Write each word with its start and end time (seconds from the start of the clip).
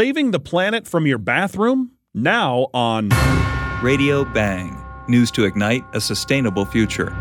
Saving 0.00 0.30
the 0.30 0.40
planet 0.40 0.88
from 0.88 1.06
your 1.06 1.18
bathroom? 1.18 1.90
Now 2.14 2.68
on 2.72 3.10
Radio 3.82 4.24
Bang. 4.24 4.82
News 5.08 5.30
to 5.32 5.44
ignite 5.44 5.84
a 5.92 6.00
sustainable 6.00 6.64
future. 6.64 7.14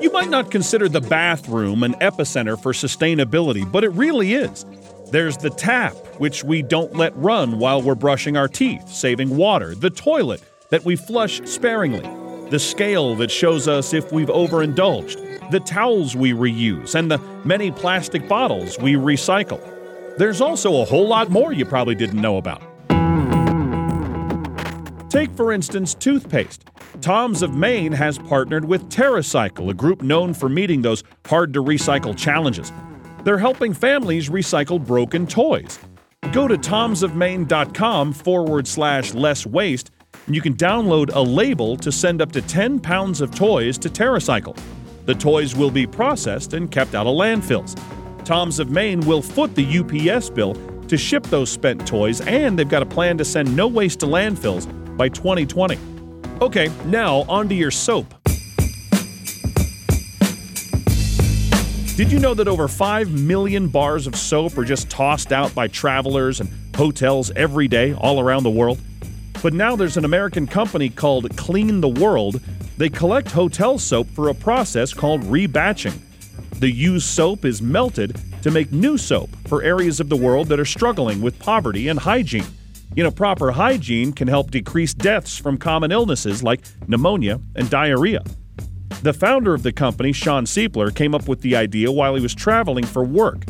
You 0.00 0.10
might 0.14 0.30
not 0.30 0.50
consider 0.50 0.88
the 0.88 1.02
bathroom 1.02 1.82
an 1.82 1.92
epicenter 1.96 2.58
for 2.58 2.72
sustainability, 2.72 3.70
but 3.70 3.84
it 3.84 3.90
really 3.90 4.32
is. 4.32 4.64
There's 5.10 5.36
the 5.36 5.50
tap, 5.50 5.92
which 6.18 6.42
we 6.42 6.62
don't 6.62 6.96
let 6.96 7.14
run 7.14 7.58
while 7.58 7.82
we're 7.82 7.94
brushing 7.94 8.38
our 8.38 8.48
teeth, 8.48 8.88
saving 8.88 9.36
water, 9.36 9.74
the 9.74 9.90
toilet 9.90 10.42
that 10.70 10.86
we 10.86 10.96
flush 10.96 11.42
sparingly, 11.44 12.08
the 12.48 12.58
scale 12.58 13.16
that 13.16 13.30
shows 13.30 13.68
us 13.68 13.92
if 13.92 14.10
we've 14.12 14.30
overindulged, 14.30 15.50
the 15.50 15.60
towels 15.60 16.16
we 16.16 16.32
reuse, 16.32 16.94
and 16.94 17.10
the 17.10 17.18
many 17.44 17.70
plastic 17.70 18.26
bottles 18.26 18.78
we 18.78 18.94
recycle. 18.94 19.75
There's 20.18 20.40
also 20.40 20.80
a 20.80 20.84
whole 20.84 21.06
lot 21.06 21.30
more 21.30 21.52
you 21.52 21.66
probably 21.66 21.94
didn't 21.94 22.20
know 22.20 22.38
about. 22.38 22.62
Take, 25.10 25.30
for 25.36 25.52
instance, 25.52 25.94
toothpaste. 25.94 26.68
Tom's 27.00 27.42
of 27.42 27.54
Maine 27.54 27.92
has 27.92 28.18
partnered 28.18 28.64
with 28.64 28.88
TerraCycle, 28.88 29.70
a 29.70 29.74
group 29.74 30.02
known 30.02 30.32
for 30.32 30.48
meeting 30.48 30.82
those 30.82 31.04
hard 31.26 31.52
to 31.52 31.62
recycle 31.62 32.16
challenges. 32.16 32.72
They're 33.24 33.38
helping 33.38 33.74
families 33.74 34.30
recycle 34.30 34.84
broken 34.84 35.26
toys. 35.26 35.78
Go 36.32 36.48
to 36.48 36.56
tomsofmaine.com 36.56 38.12
forward 38.12 38.66
slash 38.66 39.14
less 39.14 39.46
waste, 39.46 39.90
and 40.26 40.34
you 40.34 40.40
can 40.40 40.54
download 40.54 41.14
a 41.14 41.20
label 41.20 41.76
to 41.76 41.92
send 41.92 42.22
up 42.22 42.32
to 42.32 42.40
10 42.40 42.80
pounds 42.80 43.20
of 43.20 43.34
toys 43.34 43.76
to 43.78 43.88
TerraCycle. 43.90 44.58
The 45.04 45.14
toys 45.14 45.54
will 45.54 45.70
be 45.70 45.86
processed 45.86 46.54
and 46.54 46.70
kept 46.70 46.94
out 46.94 47.06
of 47.06 47.14
landfills. 47.14 47.78
Tom's 48.26 48.58
of 48.58 48.70
Maine 48.70 48.98
will 49.06 49.22
foot 49.22 49.54
the 49.54 49.78
UPS 49.78 50.30
bill 50.30 50.54
to 50.88 50.96
ship 50.96 51.22
those 51.28 51.48
spent 51.48 51.86
toys, 51.86 52.20
and 52.22 52.58
they've 52.58 52.68
got 52.68 52.82
a 52.82 52.86
plan 52.86 53.16
to 53.18 53.24
send 53.24 53.54
no 53.54 53.68
waste 53.68 54.00
to 54.00 54.06
landfills 54.06 54.66
by 54.96 55.08
2020. 55.08 55.78
Okay, 56.40 56.68
now 56.86 57.18
onto 57.28 57.54
your 57.54 57.70
soap. 57.70 58.12
Did 61.94 62.10
you 62.10 62.18
know 62.18 62.34
that 62.34 62.48
over 62.48 62.66
5 62.66 63.12
million 63.12 63.68
bars 63.68 64.08
of 64.08 64.16
soap 64.16 64.58
are 64.58 64.64
just 64.64 64.90
tossed 64.90 65.32
out 65.32 65.54
by 65.54 65.68
travelers 65.68 66.40
and 66.40 66.50
hotels 66.74 67.30
every 67.36 67.68
day 67.68 67.94
all 67.94 68.18
around 68.18 68.42
the 68.42 68.50
world? 68.50 68.80
But 69.40 69.54
now 69.54 69.76
there's 69.76 69.96
an 69.96 70.04
American 70.04 70.48
company 70.48 70.88
called 70.88 71.36
Clean 71.36 71.80
the 71.80 71.88
World. 71.88 72.40
They 72.76 72.88
collect 72.88 73.30
hotel 73.30 73.78
soap 73.78 74.08
for 74.08 74.30
a 74.30 74.34
process 74.34 74.92
called 74.92 75.22
rebatching. 75.22 76.00
The 76.58 76.70
used 76.70 77.06
soap 77.06 77.44
is 77.44 77.60
melted 77.60 78.18
to 78.40 78.50
make 78.50 78.72
new 78.72 78.96
soap 78.96 79.28
for 79.46 79.62
areas 79.62 80.00
of 80.00 80.08
the 80.08 80.16
world 80.16 80.48
that 80.48 80.58
are 80.58 80.64
struggling 80.64 81.20
with 81.20 81.38
poverty 81.38 81.88
and 81.88 81.98
hygiene. 81.98 82.46
You 82.94 83.04
know, 83.04 83.10
proper 83.10 83.50
hygiene 83.50 84.14
can 84.14 84.26
help 84.26 84.50
decrease 84.50 84.94
deaths 84.94 85.36
from 85.36 85.58
common 85.58 85.92
illnesses 85.92 86.42
like 86.42 86.62
pneumonia 86.88 87.40
and 87.56 87.68
diarrhea. 87.68 88.24
The 89.02 89.12
founder 89.12 89.52
of 89.52 89.64
the 89.64 89.72
company, 89.72 90.12
Shawn 90.12 90.46
Seipler, 90.46 90.94
came 90.94 91.14
up 91.14 91.28
with 91.28 91.42
the 91.42 91.54
idea 91.56 91.92
while 91.92 92.14
he 92.14 92.22
was 92.22 92.34
traveling 92.34 92.86
for 92.86 93.04
work. 93.04 93.44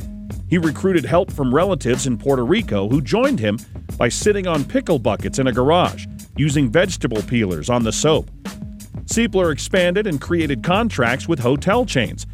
He 0.48 0.58
recruited 0.58 1.04
help 1.04 1.30
from 1.30 1.54
relatives 1.54 2.08
in 2.08 2.18
Puerto 2.18 2.44
Rico 2.44 2.88
who 2.88 3.00
joined 3.00 3.38
him 3.38 3.60
by 3.96 4.08
sitting 4.08 4.48
on 4.48 4.64
pickle 4.64 4.98
buckets 4.98 5.38
in 5.38 5.46
a 5.46 5.52
garage, 5.52 6.06
using 6.36 6.68
vegetable 6.68 7.22
peelers 7.22 7.70
on 7.70 7.84
the 7.84 7.92
soap. 7.92 8.32
Seipler 9.04 9.52
expanded 9.52 10.08
and 10.08 10.20
created 10.20 10.64
contracts 10.64 11.28
with 11.28 11.38
hotel 11.38 11.86
chains. 11.86 12.26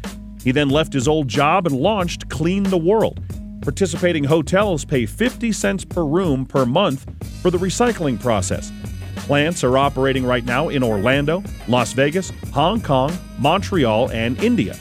He 0.43 0.51
then 0.51 0.69
left 0.69 0.93
his 0.93 1.07
old 1.07 1.27
job 1.27 1.65
and 1.65 1.75
launched 1.75 2.29
Clean 2.29 2.63
the 2.63 2.77
World. 2.77 3.21
Participating 3.61 4.25
hotels 4.25 4.83
pay 4.83 5.05
50 5.05 5.51
cents 5.53 5.85
per 5.85 6.03
room 6.03 6.45
per 6.45 6.65
month 6.65 7.05
for 7.41 7.49
the 7.49 7.57
recycling 7.57 8.19
process. 8.19 8.71
Plants 9.15 9.63
are 9.63 9.77
operating 9.77 10.25
right 10.25 10.43
now 10.43 10.67
in 10.67 10.83
Orlando, 10.83 11.41
Las 11.69 11.93
Vegas, 11.93 12.33
Hong 12.51 12.81
Kong, 12.81 13.17
Montreal, 13.39 14.11
and 14.11 14.37
India. 14.43 14.75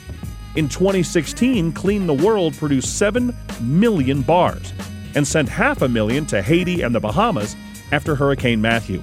In 0.57 0.69
2016, 0.69 1.73
Clean 1.73 2.07
the 2.09 2.15
World 2.15 2.55
produced 2.55 2.99
7 2.99 3.35
million 3.61 4.23
bars 4.23 4.73
and 5.15 5.27
sent 5.27 5.49
half 5.49 5.83
a 5.83 5.89
million 5.89 6.27
to 6.27 6.43
Haiti 6.43 6.83
and 6.83 6.93
the 6.93 7.01
Bahamas 7.01 7.55
after 7.93 8.17
Hurricane 8.17 8.61
Matthew. 8.61 9.01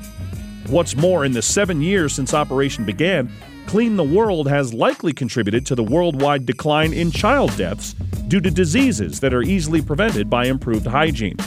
What's 0.67 0.95
more, 0.97 1.23
in 1.23 1.31
the 1.31 1.41
seven 1.41 1.81
years 1.81 2.13
since 2.13 2.33
operation 2.33 2.85
began, 2.85 3.31
Clean 3.69 3.95
the 3.95 4.03
World 4.03 4.49
has 4.49 4.73
likely 4.73 5.13
contributed 5.13 5.63
to 5.67 5.75
the 5.75 5.83
worldwide 5.83 6.47
decline 6.47 6.91
in 6.91 7.11
child 7.11 7.55
deaths 7.55 7.93
due 8.27 8.41
to 8.41 8.49
diseases 8.49 9.19
that 9.19 9.31
are 9.31 9.43
easily 9.43 9.79
prevented 9.79 10.27
by 10.27 10.45
improved 10.45 10.87
hygiene. 10.87 11.37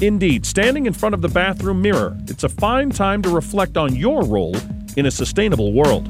Indeed, 0.00 0.44
standing 0.44 0.86
in 0.86 0.92
front 0.92 1.14
of 1.14 1.22
the 1.22 1.28
bathroom 1.28 1.80
mirror, 1.80 2.18
it's 2.26 2.42
a 2.42 2.48
fine 2.48 2.90
time 2.90 3.22
to 3.22 3.28
reflect 3.28 3.76
on 3.76 3.94
your 3.94 4.24
role 4.24 4.56
in 4.96 5.06
a 5.06 5.10
sustainable 5.12 5.72
world. 5.72 6.08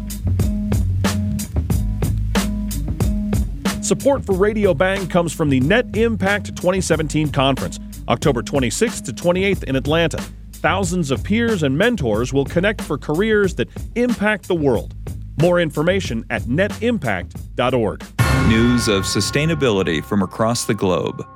Support 3.84 4.24
for 4.24 4.34
Radio 4.34 4.72
Bang 4.72 5.06
comes 5.06 5.34
from 5.34 5.50
the 5.50 5.60
Net 5.60 5.94
Impact 5.94 6.56
2017 6.56 7.30
conference, 7.30 7.78
October 8.08 8.42
26th 8.42 9.04
to 9.04 9.12
28th 9.12 9.64
in 9.64 9.76
Atlanta. 9.76 10.24
Thousands 10.52 11.10
of 11.10 11.22
peers 11.22 11.62
and 11.62 11.76
mentors 11.76 12.32
will 12.32 12.46
connect 12.46 12.80
for 12.80 12.96
careers 12.96 13.54
that 13.56 13.68
impact 13.96 14.48
the 14.48 14.54
world. 14.54 14.94
More 15.41 15.60
information 15.60 16.25
at 16.31 16.43
netimpact.org. 16.43 18.04
News 18.48 18.88
of 18.88 19.04
sustainability 19.04 20.04
from 20.04 20.22
across 20.22 20.65
the 20.66 20.75
globe. 20.75 21.26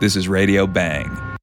This 0.00 0.16
is 0.16 0.28
Radio 0.28 0.66
Bang. 0.66 1.35